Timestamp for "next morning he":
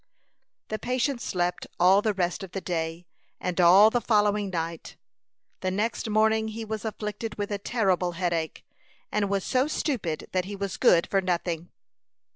5.69-6.65